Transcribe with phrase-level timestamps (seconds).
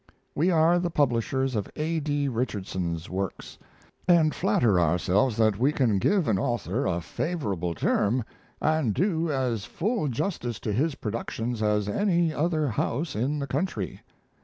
[0.33, 1.99] We are the publishers of A.
[1.99, 2.27] D.
[2.27, 3.59] Richardson's works,
[4.07, 8.23] and flatter ourselves that we can give an author a favorable term
[8.59, 14.01] and do as full justice to his productions as any other house in the country.